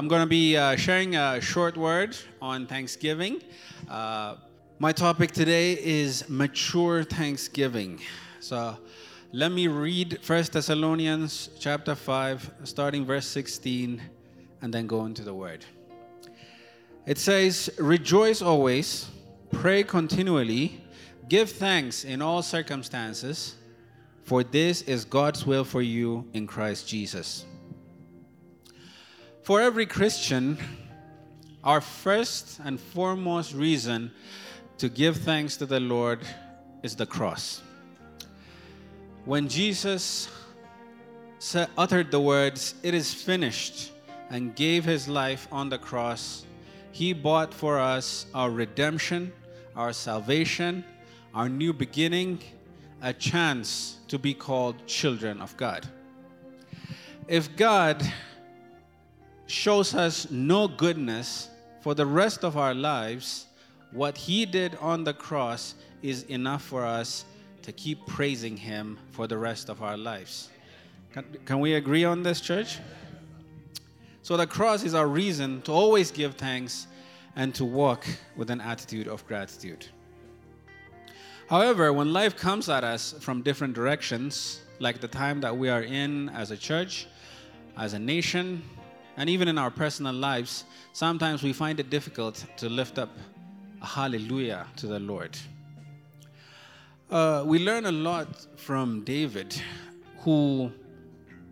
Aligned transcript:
I'm 0.00 0.08
going 0.08 0.22
to 0.22 0.26
be 0.26 0.56
uh, 0.56 0.76
sharing 0.76 1.14
a 1.16 1.42
short 1.42 1.76
word 1.76 2.16
on 2.40 2.66
Thanksgiving. 2.66 3.42
Uh, 3.86 4.36
my 4.78 4.92
topic 4.92 5.30
today 5.30 5.72
is 5.72 6.26
mature 6.26 7.04
Thanksgiving. 7.04 8.00
So 8.40 8.78
let 9.32 9.52
me 9.52 9.68
read 9.68 10.20
1 10.26 10.44
Thessalonians 10.52 11.50
chapter 11.58 11.94
5, 11.94 12.50
starting 12.64 13.04
verse 13.04 13.26
16, 13.26 14.00
and 14.62 14.72
then 14.72 14.86
go 14.86 15.04
into 15.04 15.22
the 15.22 15.34
word. 15.34 15.66
It 17.04 17.18
says, 17.18 17.68
Rejoice 17.78 18.40
always, 18.40 19.06
pray 19.52 19.82
continually, 19.82 20.82
give 21.28 21.50
thanks 21.50 22.04
in 22.06 22.22
all 22.22 22.40
circumstances, 22.40 23.56
for 24.24 24.44
this 24.44 24.80
is 24.80 25.04
God's 25.04 25.44
will 25.44 25.64
for 25.64 25.82
you 25.82 26.26
in 26.32 26.46
Christ 26.46 26.88
Jesus. 26.88 27.44
For 29.50 29.60
every 29.60 29.84
Christian, 29.84 30.58
our 31.64 31.80
first 31.80 32.60
and 32.64 32.78
foremost 32.78 33.52
reason 33.52 34.12
to 34.78 34.88
give 34.88 35.16
thanks 35.16 35.56
to 35.56 35.66
the 35.66 35.80
Lord 35.80 36.20
is 36.84 36.94
the 36.94 37.04
cross. 37.04 37.60
When 39.24 39.48
Jesus 39.48 40.28
uttered 41.76 42.12
the 42.12 42.20
words, 42.20 42.76
It 42.84 42.94
is 42.94 43.12
finished, 43.12 43.90
and 44.30 44.54
gave 44.54 44.84
his 44.84 45.08
life 45.08 45.48
on 45.50 45.68
the 45.68 45.78
cross, 45.78 46.46
he 46.92 47.12
bought 47.12 47.52
for 47.52 47.80
us 47.80 48.26
our 48.32 48.52
redemption, 48.52 49.32
our 49.74 49.92
salvation, 49.92 50.84
our 51.34 51.48
new 51.48 51.72
beginning, 51.72 52.38
a 53.02 53.12
chance 53.12 53.98
to 54.06 54.16
be 54.16 54.32
called 54.32 54.86
children 54.86 55.40
of 55.40 55.56
God. 55.56 55.88
If 57.26 57.56
God 57.56 58.00
shows 59.50 59.94
us 59.94 60.30
no 60.30 60.68
goodness 60.68 61.48
for 61.80 61.94
the 61.94 62.06
rest 62.06 62.44
of 62.44 62.56
our 62.56 62.74
lives, 62.74 63.46
what 63.92 64.16
he 64.16 64.46
did 64.46 64.76
on 64.76 65.04
the 65.04 65.12
cross 65.12 65.74
is 66.02 66.22
enough 66.24 66.62
for 66.62 66.84
us 66.84 67.24
to 67.62 67.72
keep 67.72 68.06
praising 68.06 68.56
him 68.56 68.98
for 69.10 69.26
the 69.26 69.36
rest 69.36 69.68
of 69.68 69.82
our 69.82 69.96
lives. 69.96 70.48
Can, 71.12 71.24
can 71.44 71.60
we 71.60 71.74
agree 71.74 72.04
on 72.04 72.22
this, 72.22 72.40
church? 72.40 72.78
So, 74.22 74.36
the 74.36 74.46
cross 74.46 74.84
is 74.84 74.94
our 74.94 75.08
reason 75.08 75.62
to 75.62 75.72
always 75.72 76.10
give 76.10 76.34
thanks 76.34 76.86
and 77.36 77.54
to 77.54 77.64
walk 77.64 78.06
with 78.36 78.50
an 78.50 78.60
attitude 78.60 79.08
of 79.08 79.26
gratitude. 79.26 79.86
However, 81.48 81.92
when 81.92 82.12
life 82.12 82.36
comes 82.36 82.68
at 82.68 82.84
us 82.84 83.14
from 83.20 83.42
different 83.42 83.74
directions, 83.74 84.60
like 84.78 85.00
the 85.00 85.08
time 85.08 85.40
that 85.40 85.56
we 85.56 85.68
are 85.68 85.82
in 85.82 86.28
as 86.28 86.52
a 86.52 86.56
church, 86.56 87.08
as 87.76 87.92
a 87.92 87.98
nation, 87.98 88.62
and 89.20 89.28
even 89.28 89.48
in 89.48 89.58
our 89.58 89.70
personal 89.70 90.14
lives, 90.14 90.64
sometimes 90.94 91.42
we 91.42 91.52
find 91.52 91.78
it 91.78 91.90
difficult 91.90 92.42
to 92.56 92.70
lift 92.70 92.98
up 92.98 93.10
a 93.82 93.84
hallelujah 93.84 94.66
to 94.76 94.86
the 94.86 94.98
Lord. 94.98 95.36
Uh, 97.10 97.42
we 97.44 97.58
learn 97.58 97.84
a 97.84 97.92
lot 97.92 98.46
from 98.56 99.04
David, 99.04 99.60
who 100.20 100.72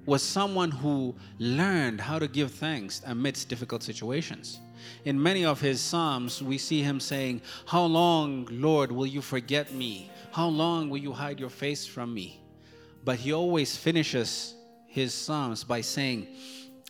was 0.07 0.23
someone 0.23 0.71
who 0.71 1.15
learned 1.39 2.01
how 2.01 2.19
to 2.19 2.27
give 2.27 2.53
thanks 2.53 3.03
amidst 3.05 3.51
difficult 3.51 3.83
situations. 3.83 4.61
In 5.05 5.23
many 5.23 5.45
of 5.45 5.61
his 5.61 5.79
Psalms, 5.79 6.43
we 6.43 6.57
see 6.57 6.81
him 6.81 6.99
saying, 6.99 7.43
How 7.67 7.85
long, 7.85 8.49
Lord, 8.51 8.91
will 8.91 9.07
you 9.07 9.21
forget 9.21 9.75
me? 9.75 10.11
How 10.33 10.49
long 10.49 10.89
will 10.89 10.97
you 10.97 11.13
hide 11.13 11.39
your 11.39 11.51
face 11.51 11.87
from 11.87 12.15
me? 12.15 12.41
But 13.05 13.19
he 13.19 13.35
always 13.35 13.77
finishes 13.77 14.55
his 14.87 15.13
Psalms 15.13 15.65
by 15.65 15.83
saying, 15.83 16.29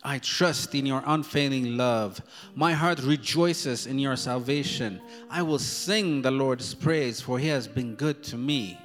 I 0.03 0.19
trust 0.19 0.75
in 0.75 0.85
your 0.85 1.03
unfailing 1.05 1.75
love. 1.75 2.21
My 2.55 2.71
heart 2.71 3.01
rejoices 3.03 3.85
in 3.85 3.99
your 3.99 4.15
salvation. 4.15 5.01
I 5.29 5.41
will 5.41 5.59
sing 5.59 6.21
the 6.21 6.31
Lord's 6.31 6.73
praise, 6.73 7.19
for 7.19 7.37
he 7.37 7.47
has 7.47 7.67
been 7.67 7.95
good 7.95 8.23
to 8.25 8.37
me. 8.37 8.79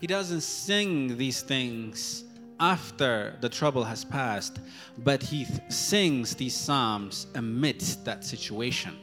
He 0.00 0.06
doesn't 0.06 0.42
sing 0.42 1.16
these 1.16 1.40
things 1.40 2.24
after 2.58 3.36
the 3.40 3.48
trouble 3.48 3.84
has 3.84 4.04
passed, 4.04 4.60
but 4.98 5.22
he 5.22 5.46
th- 5.46 5.60
sings 5.70 6.34
these 6.34 6.54
psalms 6.54 7.26
amidst 7.34 8.04
that 8.04 8.22
situation. 8.22 8.98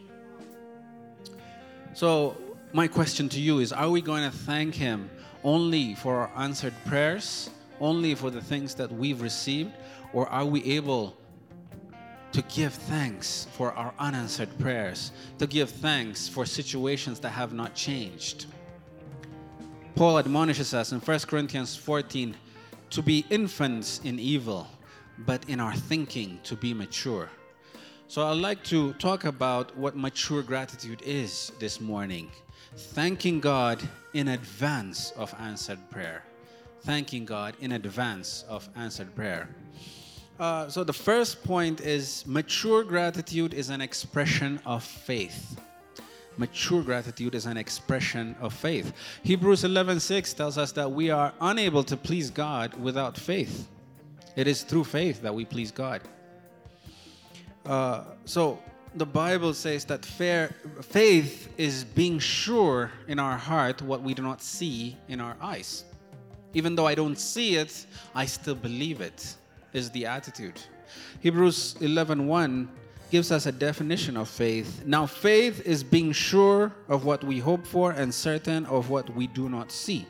So, 1.96 2.38
my 2.72 2.88
question 2.88 3.28
to 3.29 3.40
you 3.40 3.59
is 3.59 3.73
Are 3.73 3.90
we 3.90 4.01
going 4.01 4.29
to 4.29 4.38
thank 4.38 4.75
him 4.75 5.09
only 5.44 5.96
for 5.96 6.17
our 6.17 6.31
answered 6.38 6.73
prayers, 6.85 7.50
only 7.79 8.13
for 8.13 8.29
the 8.29 8.41
things 8.41 8.75
that 8.75 8.91
we've 8.91 9.22
received, 9.22 9.72
or 10.13 10.28
are 10.29 10.46
we 10.46 10.63
able 10.66 11.17
to 12.31 12.41
give 12.43 12.73
thanks 12.73 13.47
for 13.53 13.71
our 13.73 13.93
unanswered 13.99 14.57
prayers, 14.59 15.11
to 15.39 15.47
give 15.47 15.69
thanks 15.69 16.27
for 16.27 16.45
situations 16.45 17.19
that 17.21 17.29
have 17.29 17.53
not 17.53 17.73
changed? 17.73 18.45
Paul 19.95 20.19
admonishes 20.19 20.73
us 20.73 20.91
in 20.91 20.99
1 20.99 21.19
Corinthians 21.21 21.75
14 21.75 22.35
to 22.91 23.01
be 23.01 23.25
infants 23.29 23.99
in 24.03 24.19
evil, 24.19 24.67
but 25.19 25.47
in 25.49 25.59
our 25.59 25.73
thinking 25.73 26.39
to 26.43 26.55
be 26.55 26.73
mature. 26.73 27.29
So 28.07 28.25
I'd 28.25 28.37
like 28.37 28.63
to 28.66 28.93
talk 28.93 29.25
about 29.25 29.75
what 29.75 29.97
mature 29.97 30.41
gratitude 30.41 31.01
is 31.03 31.51
this 31.59 31.81
morning. 31.81 32.31
Thanking 32.75 33.39
God 33.39 33.81
in 34.13 34.29
advance 34.29 35.11
of 35.17 35.33
answered 35.39 35.79
prayer. 35.89 36.23
Thanking 36.81 37.25
God 37.25 37.55
in 37.59 37.71
advance 37.73 38.45
of 38.47 38.69
answered 38.75 39.13
prayer. 39.16 39.49
Uh, 40.39 40.67
so 40.69 40.83
the 40.83 40.93
first 40.93 41.43
point 41.43 41.81
is 41.81 42.23
mature 42.27 42.83
gratitude 42.83 43.53
is 43.55 43.69
an 43.69 43.81
expression 43.81 44.59
of 44.65 44.83
faith. 44.83 45.59
Mature 46.37 46.83
gratitude 46.83 47.33
is 47.33 47.47
an 47.47 47.57
expression 47.57 48.35
of 48.39 48.53
faith. 48.53 48.93
Hebrews 49.23 49.63
11:6 49.63 50.35
tells 50.35 50.57
us 50.59 50.71
that 50.73 50.91
we 50.91 51.09
are 51.09 51.33
unable 51.41 51.83
to 51.83 51.97
please 51.97 52.29
God 52.29 52.75
without 52.75 53.17
faith. 53.17 53.67
It 54.35 54.47
is 54.47 54.61
through 54.61 54.83
faith 54.83 55.23
that 55.23 55.33
we 55.33 55.45
please 55.45 55.71
God. 55.71 56.01
Uh, 57.65 58.03
so 58.25 58.59
the 58.93 59.05
Bible 59.07 59.55
says 59.55 59.85
that 59.85 60.05
fair, 60.05 60.53
faith 60.83 61.49
is 61.57 61.83
being 61.83 62.19
sure 62.19 62.91
in 63.07 63.17
our 63.17 63.37
heart 63.37 63.81
what 63.81 64.03
we 64.03 64.13
do 64.13 64.21
not 64.21 64.43
see 64.43 64.95
in 65.07 65.19
our 65.19 65.35
eyes. 65.41 65.85
Even 66.53 66.75
though 66.75 66.85
I 66.85 66.93
don't 66.93 67.17
see 67.17 67.55
it, 67.55 67.87
I 68.13 68.27
still 68.27 68.55
believe 68.55 69.01
it. 69.01 69.35
Is 69.73 69.89
the 69.91 70.05
attitude. 70.05 70.59
Hebrews 71.19 71.75
11:1 71.81 72.67
gives 73.11 73.31
us 73.31 73.45
a 73.45 73.51
definition 73.51 74.17
of 74.17 74.28
faith. 74.28 74.83
Now, 74.85 75.05
faith 75.05 75.61
is 75.66 75.83
being 75.83 76.11
sure 76.11 76.73
of 76.89 77.05
what 77.05 77.23
we 77.23 77.39
hope 77.39 77.66
for 77.66 77.91
and 77.91 78.13
certain 78.13 78.66
of 78.66 78.89
what 78.89 79.13
we 79.16 79.28
do 79.28 79.50
not 79.50 79.72
see. 79.72 80.05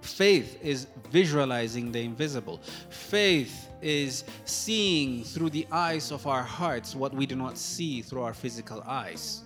Faith 0.00 0.58
is 0.62 0.86
visualizing 1.10 1.92
the 1.92 2.00
invisible. 2.00 2.60
Faith 2.90 3.68
is 3.82 4.24
seeing 4.44 5.24
through 5.24 5.50
the 5.50 5.66
eyes 5.70 6.10
of 6.10 6.26
our 6.26 6.42
hearts 6.42 6.94
what 6.94 7.14
we 7.14 7.26
do 7.26 7.36
not 7.36 7.58
see 7.58 8.02
through 8.02 8.22
our 8.22 8.34
physical 8.34 8.82
eyes. 8.86 9.42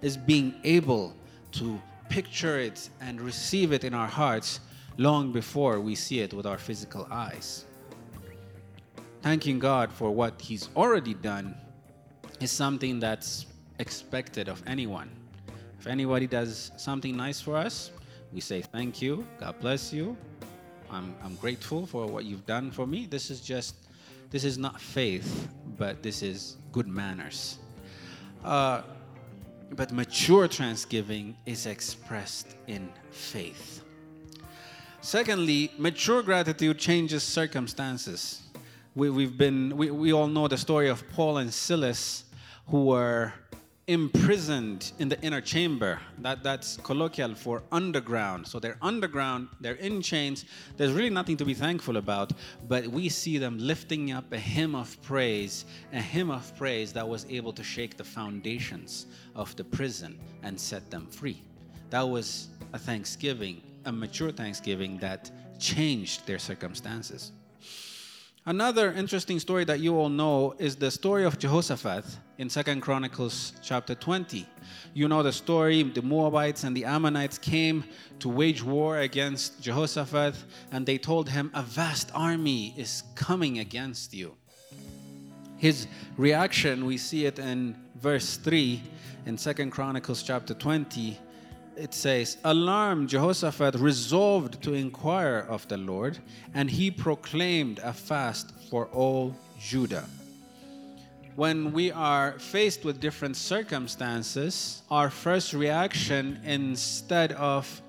Is 0.00 0.16
being 0.16 0.54
able 0.64 1.14
to 1.52 1.80
picture 2.08 2.58
it 2.58 2.90
and 3.00 3.20
receive 3.20 3.72
it 3.72 3.84
in 3.84 3.94
our 3.94 4.08
hearts 4.08 4.60
long 4.98 5.32
before 5.32 5.80
we 5.80 5.94
see 5.94 6.20
it 6.20 6.34
with 6.34 6.46
our 6.46 6.58
physical 6.58 7.06
eyes. 7.10 7.64
Thanking 9.22 9.60
God 9.60 9.92
for 9.92 10.10
what 10.10 10.40
He's 10.40 10.68
already 10.74 11.14
done 11.14 11.54
is 12.40 12.50
something 12.50 12.98
that's 12.98 13.46
expected 13.78 14.48
of 14.48 14.60
anyone. 14.66 15.10
If 15.78 15.86
anybody 15.86 16.26
does 16.26 16.72
something 16.76 17.16
nice 17.16 17.40
for 17.40 17.56
us, 17.56 17.92
we 18.32 18.40
say 18.40 18.62
thank 18.62 19.00
you, 19.00 19.24
God 19.38 19.60
bless 19.60 19.92
you. 19.92 20.16
I'm, 20.90 21.14
I'm 21.22 21.36
grateful 21.36 21.86
for 21.86 22.06
what 22.06 22.24
you've 22.24 22.46
done 22.46 22.72
for 22.72 22.84
me. 22.84 23.06
This 23.06 23.30
is 23.30 23.40
just, 23.40 23.76
this 24.30 24.42
is 24.42 24.58
not 24.58 24.80
faith, 24.80 25.48
but 25.78 26.02
this 26.02 26.22
is 26.22 26.56
good 26.72 26.88
manners. 26.88 27.58
Uh, 28.44 28.82
but 29.70 29.92
mature 29.92 30.48
thanksgiving 30.48 31.36
is 31.46 31.66
expressed 31.66 32.56
in 32.66 32.92
faith. 33.10 33.84
Secondly, 35.00 35.70
mature 35.78 36.22
gratitude 36.22 36.78
changes 36.78 37.22
circumstances. 37.22 38.42
We, 38.94 39.08
we've 39.08 39.38
been, 39.38 39.74
we, 39.76 39.90
we 39.90 40.12
all 40.12 40.26
know 40.26 40.48
the 40.48 40.58
story 40.58 40.88
of 40.90 41.08
Paul 41.12 41.38
and 41.38 41.52
Silas 41.52 42.24
who 42.68 42.84
were 42.84 43.32
imprisoned 43.86 44.92
in 44.98 45.08
the 45.08 45.20
inner 45.22 45.40
chamber. 45.40 45.98
That, 46.18 46.42
that's 46.42 46.76
colloquial 46.76 47.34
for 47.34 47.62
underground. 47.72 48.46
So 48.46 48.60
they're 48.60 48.76
underground, 48.82 49.48
they're 49.60 49.74
in 49.74 50.02
chains. 50.02 50.44
There's 50.76 50.92
really 50.92 51.10
nothing 51.10 51.38
to 51.38 51.44
be 51.44 51.54
thankful 51.54 51.96
about, 51.96 52.32
but 52.68 52.86
we 52.86 53.08
see 53.08 53.38
them 53.38 53.58
lifting 53.58 54.12
up 54.12 54.30
a 54.30 54.38
hymn 54.38 54.74
of 54.74 55.00
praise, 55.00 55.64
a 55.92 56.00
hymn 56.00 56.30
of 56.30 56.54
praise 56.56 56.92
that 56.92 57.08
was 57.08 57.26
able 57.30 57.52
to 57.54 57.64
shake 57.64 57.96
the 57.96 58.04
foundations 58.04 59.06
of 59.34 59.56
the 59.56 59.64
prison 59.64 60.18
and 60.42 60.60
set 60.60 60.90
them 60.90 61.06
free. 61.06 61.42
That 61.88 62.02
was 62.02 62.48
a 62.74 62.78
thanksgiving, 62.78 63.62
a 63.86 63.92
mature 63.92 64.30
thanksgiving 64.30 64.98
that 64.98 65.30
changed 65.58 66.26
their 66.26 66.38
circumstances. 66.38 67.32
Another 68.44 68.92
interesting 68.92 69.38
story 69.38 69.64
that 69.66 69.78
you 69.78 69.96
all 69.96 70.08
know 70.08 70.56
is 70.58 70.74
the 70.74 70.90
story 70.90 71.24
of 71.24 71.38
Jehoshaphat 71.38 72.04
in 72.38 72.50
Second 72.50 72.80
Chronicles 72.80 73.52
chapter 73.62 73.94
20. 73.94 74.44
You 74.94 75.06
know 75.06 75.22
the 75.22 75.30
story, 75.30 75.84
the 75.84 76.02
Moabites 76.02 76.64
and 76.64 76.76
the 76.76 76.84
Ammonites 76.84 77.38
came 77.38 77.84
to 78.18 78.28
wage 78.28 78.60
war 78.60 78.98
against 78.98 79.62
Jehoshaphat 79.62 80.34
and 80.72 80.84
they 80.84 80.98
told 80.98 81.28
him 81.28 81.52
a 81.54 81.62
vast 81.62 82.10
army 82.16 82.74
is 82.76 83.04
coming 83.14 83.60
against 83.60 84.12
you. 84.12 84.34
His 85.56 85.86
reaction, 86.16 86.84
we 86.84 86.96
see 86.96 87.26
it 87.26 87.38
in 87.38 87.76
verse 87.94 88.38
3 88.38 88.82
in 89.24 89.38
Second 89.38 89.70
Chronicles 89.70 90.20
chapter 90.20 90.52
20 90.52 91.16
it 91.76 91.94
says, 91.94 92.38
Alarmed, 92.44 93.08
Jehoshaphat 93.08 93.74
resolved 93.76 94.62
to 94.62 94.74
inquire 94.74 95.46
of 95.48 95.66
the 95.68 95.76
Lord, 95.76 96.18
and 96.54 96.70
he 96.70 96.90
proclaimed 96.90 97.80
a 97.82 97.92
fast 97.92 98.52
for 98.70 98.86
all 98.86 99.36
Judah. 99.60 100.06
When 101.34 101.72
we 101.72 101.90
are 101.90 102.38
faced 102.38 102.84
with 102.84 103.00
different 103.00 103.36
circumstances, 103.36 104.82
our 104.90 105.08
first 105.08 105.54
reaction, 105.54 106.38
instead 106.44 107.32
of 107.32 107.80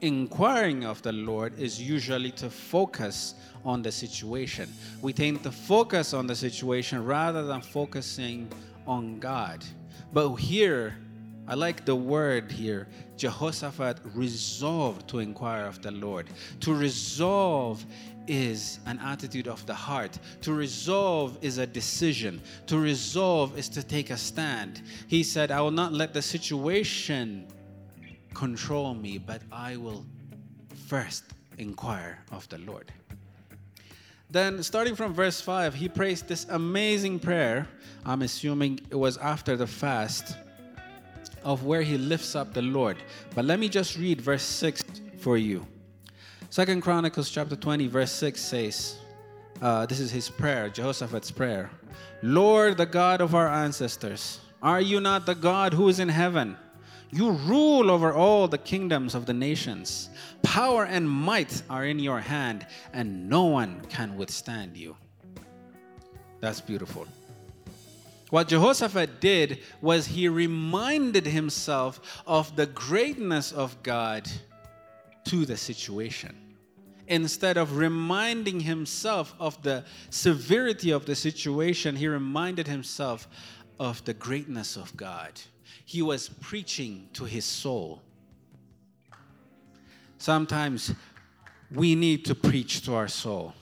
inquiring 0.00 0.84
of 0.84 1.02
the 1.02 1.12
Lord, 1.12 1.58
is 1.58 1.80
usually 1.82 2.30
to 2.32 2.48
focus 2.48 3.34
on 3.64 3.82
the 3.82 3.90
situation. 3.90 4.72
We 5.00 5.12
tend 5.12 5.42
to 5.42 5.50
focus 5.50 6.14
on 6.14 6.26
the 6.26 6.36
situation 6.36 7.04
rather 7.04 7.44
than 7.44 7.60
focusing 7.60 8.48
on 8.86 9.18
God. 9.18 9.64
But 10.12 10.36
here, 10.36 10.96
I 11.48 11.54
like 11.54 11.84
the 11.84 11.96
word 11.96 12.52
here. 12.52 12.88
Jehoshaphat 13.16 13.98
resolved 14.14 15.08
to 15.08 15.18
inquire 15.18 15.66
of 15.66 15.82
the 15.82 15.90
Lord. 15.90 16.30
To 16.60 16.74
resolve 16.74 17.84
is 18.28 18.78
an 18.86 19.00
attitude 19.00 19.48
of 19.48 19.64
the 19.66 19.74
heart. 19.74 20.18
To 20.42 20.52
resolve 20.52 21.38
is 21.42 21.58
a 21.58 21.66
decision. 21.66 22.40
To 22.66 22.78
resolve 22.78 23.58
is 23.58 23.68
to 23.70 23.82
take 23.82 24.10
a 24.10 24.16
stand. 24.16 24.82
He 25.08 25.22
said, 25.24 25.50
I 25.50 25.60
will 25.60 25.72
not 25.72 25.92
let 25.92 26.14
the 26.14 26.22
situation 26.22 27.48
control 28.34 28.94
me, 28.94 29.18
but 29.18 29.42
I 29.50 29.76
will 29.76 30.06
first 30.86 31.24
inquire 31.58 32.24
of 32.30 32.48
the 32.48 32.58
Lord. 32.58 32.92
Then, 34.30 34.62
starting 34.62 34.94
from 34.94 35.12
verse 35.12 35.40
5, 35.40 35.74
he 35.74 35.88
prays 35.88 36.22
this 36.22 36.46
amazing 36.48 37.18
prayer. 37.18 37.68
I'm 38.06 38.22
assuming 38.22 38.80
it 38.90 38.96
was 38.96 39.18
after 39.18 39.56
the 39.56 39.66
fast 39.66 40.36
of 41.44 41.64
where 41.64 41.82
he 41.82 41.98
lifts 41.98 42.34
up 42.34 42.52
the 42.54 42.62
Lord. 42.62 42.96
But 43.34 43.44
let 43.44 43.58
me 43.58 43.68
just 43.68 43.96
read 43.96 44.20
verse 44.20 44.42
6 44.42 44.82
for 45.18 45.36
you. 45.36 45.66
Second 46.50 46.82
Chronicles 46.82 47.30
chapter 47.30 47.56
20, 47.56 47.86
verse 47.86 48.12
6 48.12 48.40
says, 48.40 48.98
uh, 49.62 49.86
this 49.86 50.00
is 50.00 50.10
his 50.10 50.28
prayer, 50.28 50.68
Jehoshaphat's 50.68 51.30
prayer. 51.30 51.70
Lord, 52.22 52.76
the 52.76 52.86
God 52.86 53.20
of 53.20 53.34
our 53.34 53.48
ancestors, 53.48 54.40
are 54.62 54.80
you 54.80 55.00
not 55.00 55.24
the 55.24 55.34
God 55.34 55.72
who 55.72 55.88
is 55.88 56.00
in 56.00 56.08
heaven? 56.08 56.56
You 57.12 57.30
rule 57.30 57.90
over 57.90 58.12
all 58.12 58.48
the 58.48 58.58
kingdoms 58.58 59.14
of 59.14 59.26
the 59.26 59.34
nations. 59.34 60.10
Power 60.42 60.84
and 60.84 61.08
might 61.08 61.62
are 61.70 61.84
in 61.84 61.98
your 61.98 62.20
hand, 62.20 62.66
and 62.92 63.28
no 63.28 63.44
one 63.44 63.82
can 63.88 64.16
withstand 64.16 64.76
you. 64.76 64.96
That's 66.40 66.60
beautiful. 66.60 67.06
What 68.32 68.48
Jehoshaphat 68.48 69.20
did 69.20 69.58
was 69.82 70.06
he 70.06 70.26
reminded 70.26 71.26
himself 71.26 72.22
of 72.26 72.56
the 72.56 72.64
greatness 72.64 73.52
of 73.52 73.82
God 73.82 74.26
to 75.26 75.44
the 75.44 75.58
situation. 75.58 76.34
Instead 77.08 77.58
of 77.58 77.76
reminding 77.76 78.60
himself 78.60 79.34
of 79.38 79.62
the 79.62 79.84
severity 80.08 80.92
of 80.92 81.04
the 81.04 81.14
situation, 81.14 81.94
he 81.94 82.08
reminded 82.08 82.66
himself 82.66 83.28
of 83.78 84.02
the 84.06 84.14
greatness 84.14 84.76
of 84.76 84.96
God. 84.96 85.38
He 85.84 86.00
was 86.00 86.30
preaching 86.30 87.10
to 87.12 87.24
his 87.24 87.44
soul. 87.44 88.00
Sometimes 90.16 90.94
we 91.70 91.94
need 91.94 92.24
to 92.24 92.34
preach 92.34 92.80
to 92.86 92.94
our 92.94 93.08
soul 93.08 93.52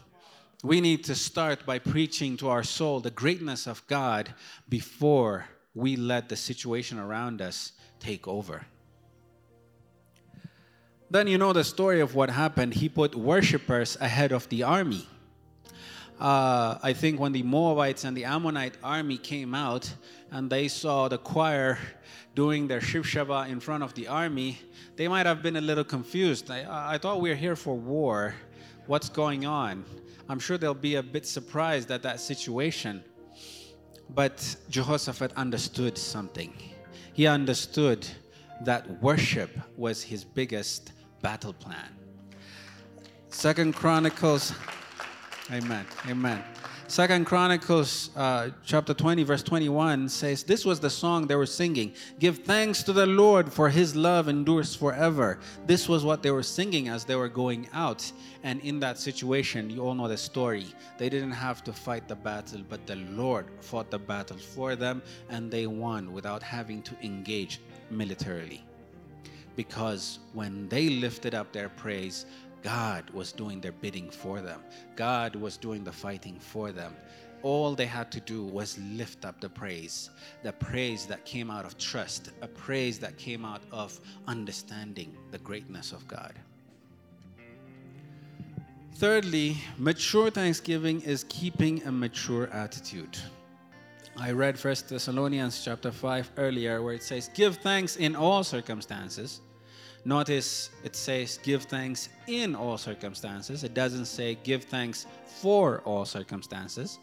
we 0.62 0.80
need 0.80 1.04
to 1.04 1.14
start 1.14 1.64
by 1.64 1.78
preaching 1.78 2.36
to 2.36 2.48
our 2.48 2.62
soul 2.62 3.00
the 3.00 3.10
greatness 3.10 3.66
of 3.66 3.86
God 3.86 4.34
before 4.68 5.46
we 5.74 5.96
let 5.96 6.28
the 6.28 6.36
situation 6.36 6.98
around 6.98 7.40
us 7.40 7.72
take 7.98 8.28
over. 8.28 8.66
Then 11.10 11.26
you 11.26 11.38
know 11.38 11.52
the 11.52 11.64
story 11.64 12.00
of 12.00 12.14
what 12.14 12.30
happened. 12.30 12.74
He 12.74 12.88
put 12.88 13.14
worshippers 13.14 13.96
ahead 14.00 14.32
of 14.32 14.48
the 14.48 14.62
army. 14.62 15.08
Uh, 16.20 16.78
I 16.82 16.92
think 16.92 17.18
when 17.18 17.32
the 17.32 17.42
Moabites 17.42 18.04
and 18.04 18.14
the 18.14 18.26
Ammonite 18.26 18.76
army 18.84 19.16
came 19.16 19.54
out 19.54 19.92
and 20.30 20.50
they 20.50 20.68
saw 20.68 21.08
the 21.08 21.16
choir 21.16 21.78
doing 22.34 22.68
their 22.68 22.80
Shiv 22.80 23.04
Shabbat 23.06 23.48
in 23.48 23.58
front 23.58 23.82
of 23.82 23.94
the 23.94 24.06
army, 24.06 24.58
they 24.96 25.08
might 25.08 25.24
have 25.24 25.42
been 25.42 25.56
a 25.56 25.60
little 25.60 25.84
confused. 25.84 26.50
I, 26.50 26.94
I 26.94 26.98
thought 26.98 27.20
we 27.20 27.30
were 27.30 27.36
here 27.36 27.56
for 27.56 27.74
war. 27.74 28.34
What's 28.86 29.08
going 29.08 29.46
on? 29.46 29.84
I'm 30.30 30.38
sure 30.38 30.56
they'll 30.56 30.74
be 30.74 30.94
a 30.94 31.02
bit 31.02 31.26
surprised 31.26 31.90
at 31.90 32.04
that 32.04 32.20
situation. 32.20 33.02
But 34.10 34.54
Jehoshaphat 34.68 35.32
understood 35.32 35.98
something. 35.98 36.52
He 37.12 37.26
understood 37.26 38.06
that 38.60 39.02
worship 39.02 39.50
was 39.76 40.04
his 40.04 40.22
biggest 40.22 40.92
battle 41.20 41.52
plan. 41.52 41.96
Second 43.28 43.74
Chronicles, 43.74 44.52
amen, 45.50 45.84
amen. 46.08 46.44
Second 46.90 47.24
Chronicles 47.24 48.10
uh, 48.16 48.50
chapter 48.64 48.92
20, 48.92 49.22
verse 49.22 49.44
21 49.44 50.08
says, 50.08 50.42
This 50.42 50.64
was 50.64 50.80
the 50.80 50.90
song 50.90 51.28
they 51.28 51.36
were 51.36 51.46
singing. 51.46 51.92
Give 52.18 52.38
thanks 52.38 52.82
to 52.82 52.92
the 52.92 53.06
Lord, 53.06 53.52
for 53.52 53.68
his 53.68 53.94
love 53.94 54.26
endures 54.26 54.74
forever. 54.74 55.38
This 55.68 55.88
was 55.88 56.04
what 56.04 56.24
they 56.24 56.32
were 56.32 56.42
singing 56.42 56.88
as 56.88 57.04
they 57.04 57.14
were 57.14 57.28
going 57.28 57.68
out. 57.72 58.10
And 58.42 58.60
in 58.62 58.80
that 58.80 58.98
situation, 58.98 59.70
you 59.70 59.86
all 59.86 59.94
know 59.94 60.08
the 60.08 60.16
story. 60.16 60.66
They 60.98 61.08
didn't 61.08 61.30
have 61.30 61.62
to 61.62 61.72
fight 61.72 62.08
the 62.08 62.16
battle, 62.16 62.62
but 62.68 62.84
the 62.88 62.96
Lord 62.96 63.46
fought 63.60 63.92
the 63.92 64.00
battle 64.00 64.38
for 64.38 64.74
them, 64.74 65.00
and 65.28 65.48
they 65.48 65.68
won 65.68 66.12
without 66.12 66.42
having 66.42 66.82
to 66.82 66.96
engage 67.04 67.60
militarily. 67.92 68.64
Because 69.54 70.18
when 70.32 70.68
they 70.68 70.88
lifted 70.88 71.36
up 71.36 71.52
their 71.52 71.68
praise, 71.68 72.26
God 72.62 73.08
was 73.10 73.32
doing 73.32 73.60
their 73.60 73.72
bidding 73.72 74.10
for 74.10 74.40
them. 74.40 74.60
God 74.96 75.34
was 75.34 75.56
doing 75.56 75.84
the 75.84 75.92
fighting 75.92 76.38
for 76.38 76.72
them. 76.72 76.94
All 77.42 77.74
they 77.74 77.86
had 77.86 78.12
to 78.12 78.20
do 78.20 78.44
was 78.44 78.78
lift 78.78 79.24
up 79.24 79.40
the 79.40 79.48
praise, 79.48 80.10
the 80.42 80.52
praise 80.52 81.06
that 81.06 81.24
came 81.24 81.50
out 81.50 81.64
of 81.64 81.78
trust, 81.78 82.32
a 82.42 82.48
praise 82.48 82.98
that 82.98 83.16
came 83.16 83.46
out 83.46 83.62
of 83.72 83.98
understanding 84.26 85.16
the 85.30 85.38
greatness 85.38 85.92
of 85.92 86.06
God. 86.06 86.34
Thirdly, 88.96 89.56
mature 89.78 90.30
thanksgiving 90.30 91.00
is 91.00 91.24
keeping 91.30 91.82
a 91.84 91.92
mature 91.92 92.48
attitude. 92.48 93.16
I 94.18 94.32
read 94.32 94.58
First 94.58 94.90
Thessalonians 94.90 95.64
chapter 95.64 95.90
5 95.90 96.32
earlier 96.36 96.82
where 96.82 96.92
it 96.92 97.02
says, 97.02 97.30
Give 97.32 97.56
thanks 97.56 97.96
in 97.96 98.14
all 98.14 98.44
circumstances 98.44 99.40
Notice 100.04 100.70
it 100.82 100.96
says 100.96 101.38
give 101.42 101.64
thanks 101.64 102.08
in 102.26 102.54
all 102.54 102.78
circumstances. 102.78 103.64
It 103.64 103.74
doesn't 103.74 104.06
say 104.06 104.38
give 104.42 104.64
thanks 104.64 105.06
for 105.26 105.80
all 105.84 106.04
circumstances. 106.04 106.98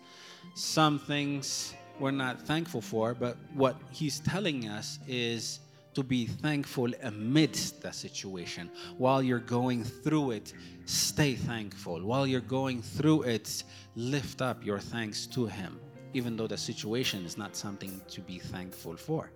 Some 0.55 0.97
things 0.97 1.73
we're 1.99 2.11
not 2.11 2.41
thankful 2.41 2.81
for, 2.81 3.13
but 3.13 3.37
what 3.53 3.75
he's 3.91 4.19
telling 4.19 4.67
us 4.67 4.99
is 5.07 5.59
to 5.93 6.03
be 6.03 6.27
thankful 6.27 6.91
amidst 7.03 7.81
the 7.81 7.91
situation. 7.91 8.69
While 8.97 9.23
you're 9.23 9.39
going 9.39 9.83
through 9.83 10.31
it, 10.31 10.53
stay 10.85 11.33
thankful. 11.33 12.01
While 12.03 12.27
you're 12.27 12.39
going 12.39 12.81
through 12.81 13.23
it, 13.23 13.63
lift 13.95 14.41
up 14.41 14.63
your 14.63 14.79
thanks 14.79 15.25
to 15.27 15.47
him, 15.47 15.79
even 16.13 16.37
though 16.37 16.47
the 16.47 16.57
situation 16.57 17.25
is 17.25 17.35
not 17.35 17.55
something 17.55 17.99
to 18.09 18.21
be 18.21 18.37
thankful 18.37 18.95
for. 18.95 19.31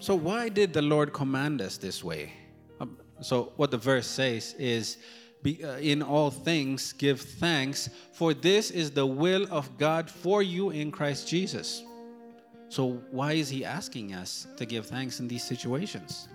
So, 0.00 0.14
why 0.14 0.48
did 0.48 0.72
the 0.72 0.82
Lord 0.82 1.12
command 1.12 1.60
us 1.60 1.76
this 1.76 2.04
way? 2.04 2.32
Um, 2.80 2.98
so, 3.20 3.52
what 3.56 3.72
the 3.72 3.78
verse 3.78 4.06
says 4.06 4.54
is, 4.56 4.98
be, 5.42 5.64
uh, 5.64 5.78
in 5.78 6.02
all 6.02 6.30
things 6.30 6.92
give 6.92 7.20
thanks, 7.20 7.90
for 8.12 8.32
this 8.32 8.70
is 8.70 8.92
the 8.92 9.06
will 9.06 9.46
of 9.50 9.76
God 9.76 10.08
for 10.08 10.40
you 10.40 10.70
in 10.70 10.92
Christ 10.92 11.26
Jesus. 11.26 11.82
So, 12.68 13.02
why 13.10 13.32
is 13.32 13.48
He 13.48 13.64
asking 13.64 14.14
us 14.14 14.46
to 14.56 14.64
give 14.64 14.86
thanks 14.86 15.18
in 15.18 15.26
these 15.26 15.42
situations? 15.42 16.28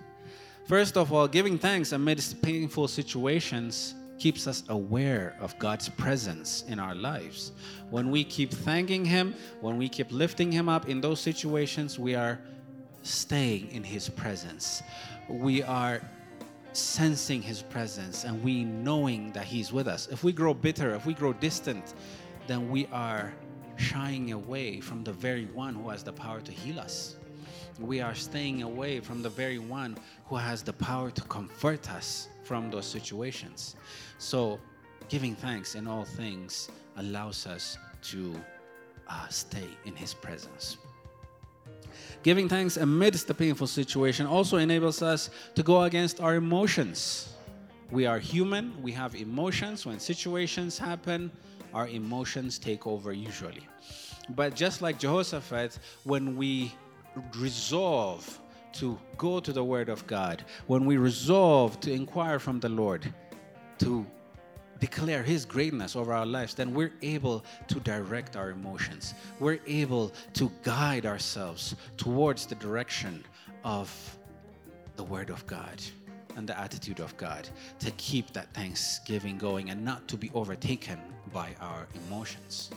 First 0.66 0.98
of 0.98 1.12
all, 1.12 1.26
giving 1.26 1.58
thanks 1.58 1.92
amidst 1.92 2.42
painful 2.42 2.88
situations 2.88 3.94
keeps 4.18 4.46
us 4.46 4.62
aware 4.68 5.36
of 5.40 5.58
God's 5.58 5.88
presence 5.88 6.64
in 6.68 6.78
our 6.78 6.94
lives. 6.94 7.52
When 7.90 8.10
we 8.10 8.24
keep 8.24 8.50
thanking 8.50 9.06
Him, 9.06 9.34
when 9.60 9.78
we 9.78 9.88
keep 9.88 10.12
lifting 10.12 10.52
Him 10.52 10.68
up 10.68 10.88
in 10.88 11.00
those 11.00 11.20
situations, 11.20 11.98
we 11.98 12.14
are 12.14 12.38
staying 13.04 13.70
in 13.70 13.84
His 13.84 14.08
presence. 14.08 14.82
We 15.28 15.62
are 15.62 16.00
sensing 16.72 17.40
His 17.40 17.62
presence 17.62 18.24
and 18.24 18.42
we 18.42 18.64
knowing 18.64 19.32
that 19.32 19.44
He's 19.44 19.72
with 19.72 19.86
us. 19.86 20.08
If 20.10 20.24
we 20.24 20.32
grow 20.32 20.52
bitter, 20.52 20.94
if 20.94 21.06
we 21.06 21.14
grow 21.14 21.32
distant, 21.32 21.94
then 22.46 22.68
we 22.68 22.86
are 22.92 23.32
shying 23.76 24.32
away 24.32 24.80
from 24.80 25.04
the 25.04 25.12
very 25.12 25.46
one 25.46 25.74
who 25.74 25.88
has 25.88 26.02
the 26.02 26.12
power 26.12 26.40
to 26.40 26.52
heal 26.52 26.80
us. 26.80 27.16
We 27.80 28.00
are 28.00 28.14
staying 28.14 28.62
away 28.62 29.00
from 29.00 29.22
the 29.22 29.30
very 29.30 29.58
one 29.58 29.96
who 30.26 30.36
has 30.36 30.62
the 30.62 30.72
power 30.72 31.10
to 31.10 31.22
comfort 31.22 31.90
us 31.90 32.28
from 32.44 32.70
those 32.70 32.86
situations. 32.86 33.74
So, 34.18 34.60
giving 35.08 35.34
thanks 35.34 35.74
in 35.74 35.86
all 35.86 36.04
things 36.04 36.68
allows 36.96 37.46
us 37.46 37.76
to 38.02 38.34
uh, 39.08 39.28
stay 39.28 39.68
in 39.84 39.94
His 39.96 40.14
presence. 40.14 40.76
Giving 42.22 42.48
thanks 42.48 42.76
amidst 42.76 43.26
the 43.26 43.34
painful 43.34 43.66
situation 43.66 44.26
also 44.26 44.56
enables 44.56 45.02
us 45.02 45.30
to 45.54 45.62
go 45.62 45.82
against 45.82 46.20
our 46.20 46.34
emotions. 46.36 47.34
We 47.90 48.06
are 48.06 48.18
human, 48.18 48.80
we 48.82 48.92
have 48.92 49.14
emotions. 49.14 49.86
When 49.86 49.98
situations 49.98 50.78
happen, 50.78 51.30
our 51.72 51.88
emotions 51.88 52.58
take 52.58 52.86
over 52.86 53.12
usually. 53.12 53.66
But 54.30 54.54
just 54.54 54.80
like 54.80 54.98
Jehoshaphat, 54.98 55.78
when 56.04 56.36
we 56.36 56.72
resolve 57.36 58.40
to 58.74 58.98
go 59.18 59.38
to 59.38 59.52
the 59.52 59.62
Word 59.62 59.88
of 59.88 60.06
God, 60.06 60.44
when 60.66 60.84
we 60.84 60.96
resolve 60.96 61.78
to 61.80 61.92
inquire 61.92 62.38
from 62.38 62.58
the 62.60 62.68
Lord, 62.68 63.12
to 63.78 64.06
declare 64.80 65.22
His 65.22 65.44
greatness 65.44 65.96
over 65.96 66.12
our 66.12 66.26
lives, 66.26 66.54
then 66.54 66.74
we're 66.74 66.92
able 67.02 67.44
to 67.68 67.80
direct 67.80 68.36
our 68.36 68.50
emotions. 68.50 69.14
We're 69.40 69.60
able 69.66 70.12
to 70.34 70.50
guide 70.62 71.06
ourselves 71.06 71.74
towards 71.96 72.46
the 72.46 72.54
direction 72.56 73.24
of 73.64 73.90
the 74.96 75.04
Word 75.04 75.30
of 75.30 75.46
God 75.46 75.80
and 76.36 76.48
the 76.48 76.58
attitude 76.58 77.00
of 77.00 77.16
God 77.16 77.48
to 77.78 77.90
keep 77.92 78.32
that 78.32 78.52
thanksgiving 78.54 79.38
going 79.38 79.70
and 79.70 79.84
not 79.84 80.06
to 80.08 80.16
be 80.16 80.30
overtaken 80.34 80.98
by 81.32 81.54
our 81.60 81.86
emotions. 82.06 82.70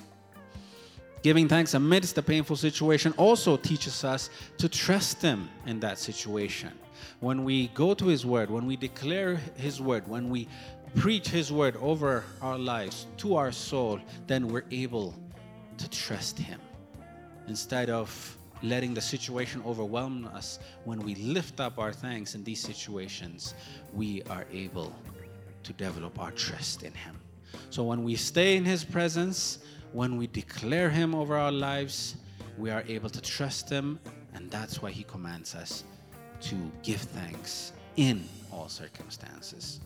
Giving 1.24 1.48
thanks 1.48 1.74
amidst 1.74 2.16
the 2.16 2.22
painful 2.22 2.56
situation 2.56 3.14
also 3.18 3.58
teaches 3.58 4.04
us 4.04 4.30
to 4.60 4.70
trust 4.70 5.22
Him 5.22 5.50
in 5.66 5.80
that 5.80 5.98
situation. 5.98 6.72
When 7.20 7.44
we 7.44 7.68
go 7.70 7.94
to 7.96 8.06
His 8.06 8.26
Word, 8.26 8.50
when 8.50 8.66
we 8.66 8.76
declare 8.76 9.36
His 9.56 9.82
Word, 9.82 10.08
when 10.08 10.30
we 10.30 10.48
preach 10.96 11.28
His 11.28 11.52
Word 11.52 11.76
over 11.78 12.24
our 12.42 12.58
lives 12.58 13.08
to 13.18 13.36
our 13.36 13.52
soul, 13.52 14.00
then 14.26 14.48
we're 14.48 14.66
able 14.72 15.14
to 15.78 15.90
trust 15.90 16.40
Him 16.40 16.60
instead 17.48 17.90
of 17.90 18.38
letting 18.64 18.94
the 18.94 19.02
situation 19.02 19.62
overwhelm 19.66 20.30
us, 20.34 20.60
when 20.84 21.00
we 21.00 21.16
lift 21.16 21.60
up 21.60 21.78
our 21.78 21.94
thanks 21.94 22.36
in 22.36 22.44
these 22.44 22.60
situations, 22.60 23.54
we 23.94 24.24
are 24.24 24.46
able 24.52 24.94
to 25.64 25.74
develop 25.74 26.20
our 26.20 26.32
trust 26.32 26.84
in 26.84 26.94
Him. 26.94 27.20
So 27.70 27.84
when 27.84 28.04
we 28.04 28.16
stay 28.16 28.58
in 28.58 28.66
His 28.66 28.84
presence, 28.84 29.60
when 29.94 30.18
we 30.18 30.28
declare 30.28 30.90
Him 30.90 31.14
over 31.14 31.38
our 31.38 31.52
lives, 31.52 32.16
we 32.58 32.72
are 32.72 32.84
able 32.88 33.10
to 33.10 33.22
trust 33.22 33.70
Him, 33.70 34.00
and 34.34 34.50
that's 34.50 34.82
why 34.82 34.92
He 34.92 35.04
commands 35.04 35.56
us 35.56 35.84
to 36.42 36.56
give 36.84 37.02
thanks 37.02 37.74
in 37.96 38.28
all 38.52 38.68
circumstances. 38.68 39.82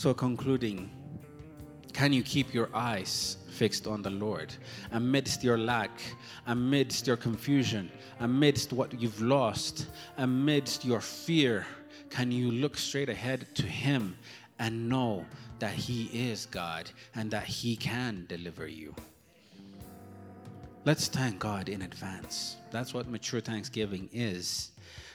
So, 0.00 0.14
concluding, 0.14 0.88
can 1.92 2.10
you 2.14 2.22
keep 2.22 2.54
your 2.54 2.70
eyes 2.72 3.36
fixed 3.50 3.86
on 3.86 4.00
the 4.00 4.08
Lord. 4.08 4.54
Amidst 4.92 5.44
your 5.44 5.58
lack, 5.58 5.90
amidst 6.46 7.06
your 7.06 7.18
confusion, 7.18 7.90
amidst 8.20 8.72
what 8.72 8.98
you've 8.98 9.20
lost, 9.20 9.88
amidst 10.16 10.86
your 10.86 11.02
fear, 11.02 11.66
can 12.08 12.32
you 12.32 12.50
look 12.50 12.78
straight 12.78 13.10
ahead 13.10 13.46
to 13.56 13.64
Him 13.64 14.16
and 14.58 14.88
know 14.88 15.26
that 15.58 15.74
He 15.74 16.04
is 16.30 16.46
God 16.46 16.90
and 17.14 17.30
that 17.32 17.44
He 17.44 17.76
can 17.76 18.24
deliver 18.26 18.66
you? 18.66 18.94
Let's 20.86 21.08
thank 21.08 21.38
God 21.38 21.68
in 21.68 21.82
advance. 21.82 22.56
That's 22.70 22.94
what 22.94 23.06
mature 23.06 23.42
thanksgiving 23.42 24.08
is. 24.14 24.70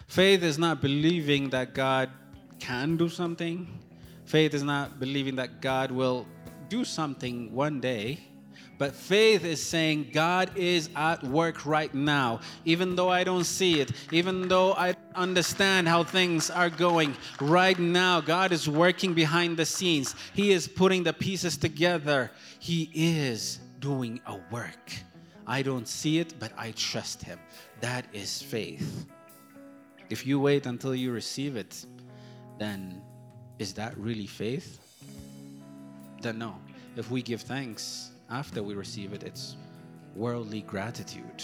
Faith 0.08 0.44
is 0.44 0.60
not 0.60 0.80
believing 0.80 1.50
that 1.50 1.74
God 1.74 2.12
can 2.60 2.98
do 2.98 3.10
something. 3.10 3.80
Faith 4.26 4.54
is 4.54 4.64
not 4.64 5.00
believing 5.00 5.36
that 5.36 5.62
God 5.62 5.92
will 5.92 6.28
do 6.68 6.84
something 6.84 7.54
one 7.54 7.80
day. 7.80 8.20
But 8.78 8.94
faith 8.94 9.46
is 9.46 9.66
saying 9.66 10.10
God 10.12 10.58
is 10.58 10.90
at 10.96 11.24
work 11.24 11.66
right 11.66 11.94
now, 11.94 12.42
even 12.66 12.96
though 12.96 13.10
I 13.10 13.24
don't 13.24 13.46
see 13.46 13.80
it, 13.80 13.92
even 14.12 14.50
though 14.50 14.74
I 14.74 14.96
understand 15.14 15.88
how 15.88 16.04
things 16.04 16.50
are 16.50 16.70
going. 16.70 17.16
Right 17.40 17.80
now, 17.80 18.20
God 18.20 18.52
is 18.52 18.68
working 18.68 19.14
behind 19.14 19.56
the 19.56 19.66
scenes. 19.66 20.14
He 20.34 20.52
is 20.52 20.68
putting 20.68 21.04
the 21.04 21.14
pieces 21.14 21.56
together. 21.56 22.32
He 22.60 22.92
is 22.94 23.60
doing 23.80 24.20
a 24.26 24.40
work. 24.52 24.92
I 25.48 25.62
don't 25.62 25.88
see 25.88 26.20
it, 26.20 26.34
but 26.38 26.52
I 26.58 26.72
trust 26.72 27.24
Him. 27.24 27.40
That 27.80 28.06
is 28.12 28.42
faith. 28.42 29.06
If 30.10 30.26
you 30.28 30.40
wait 30.40 30.66
until 30.66 30.94
you 30.94 31.12
receive 31.14 31.56
it, 31.56 31.86
then 32.58 33.02
is 33.60 33.74
that 33.74 33.98
really 33.98 34.28
faith? 34.28 34.80
Then 36.22 36.40
no. 36.40 36.56
If 36.96 37.12
we 37.12 37.22
give 37.22 37.42
thanks, 37.42 38.12
after 38.30 38.64
we 38.64 38.74
receive 38.74 39.14
it, 39.14 39.24
it's 39.24 39.56
worldly 40.16 40.62
gratitude, 40.62 41.44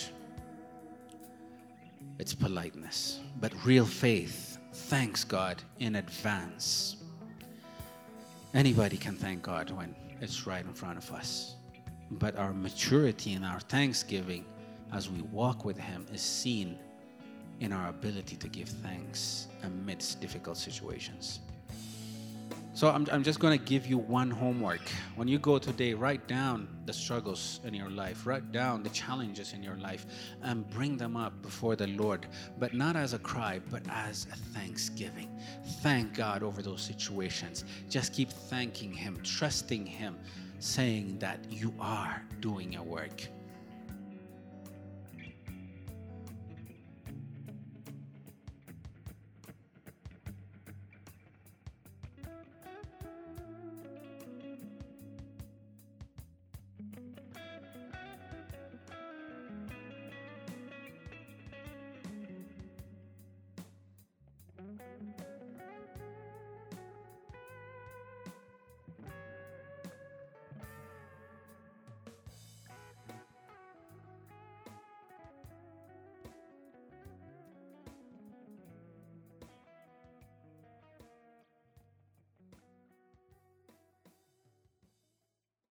it's 2.20 2.34
politeness. 2.34 3.20
But 3.40 3.54
real 3.66 3.86
faith 3.86 4.58
thanks 4.74 5.24
God 5.24 5.62
in 5.80 5.96
advance. 5.96 6.98
Anybody 8.54 8.98
can 8.98 9.16
thank 9.16 9.44
God 9.44 9.70
when 9.72 9.96
it's 10.20 10.46
right 10.48 10.66
in 10.66 10.74
front 10.74 10.98
of 10.98 11.12
us. 11.12 11.56
But 12.12 12.36
our 12.38 12.54
maturity 12.54 13.34
and 13.34 13.46
our 13.46 13.60
thanksgiving 13.60 14.46
as 14.92 15.10
we 15.10 15.22
walk 15.22 15.64
with 15.64 15.78
Him 15.78 16.06
is 16.14 16.22
seen 16.22 16.78
in 17.60 17.72
our 17.72 17.90
ability 17.90 18.36
to 18.38 18.48
give 18.50 18.68
thanks 18.68 19.48
amidst 19.64 20.20
difficult 20.20 20.58
situations. 20.58 21.40
So 22.74 22.88
I'm, 22.90 23.06
I'm 23.12 23.22
just 23.22 23.40
going 23.40 23.58
to 23.58 23.64
give 23.64 23.86
you 23.86 23.98
one 23.98 24.32
homework. 24.32 24.82
When 25.16 25.28
you 25.28 25.40
go 25.40 25.60
today, 25.60 25.94
write 25.94 26.26
down 26.28 26.70
the 26.86 26.94
struggles 26.94 27.60
in 27.66 27.74
your 27.74 27.90
life, 27.90 28.26
write 28.26 28.54
down 28.54 28.82
the 28.82 28.90
challenges 28.90 29.52
in 29.52 29.62
your 29.62 29.76
life, 29.76 30.06
and 30.42 30.68
bring 30.70 30.96
them 30.96 31.18
up 31.18 31.42
before 31.42 31.76
the 31.76 31.88
Lord, 31.88 32.28
but 32.60 32.74
not 32.74 32.96
as 32.96 33.14
a 33.14 33.20
cry, 33.20 33.60
but 33.70 33.84
as 33.90 34.26
a 34.32 34.36
thanksgiving. 34.58 35.30
Thank 35.82 36.14
God 36.14 36.44
over 36.44 36.62
those 36.62 36.82
situations. 36.82 37.66
Just 37.90 38.14
keep 38.14 38.30
thanking 38.30 38.94
Him, 38.94 39.20
trusting 39.22 39.86
Him, 39.86 40.18
saying 40.60 41.20
that 41.20 41.40
you 41.50 41.74
are 41.78 42.24
doing 42.40 42.72
your 42.72 42.84
work. 42.84 43.28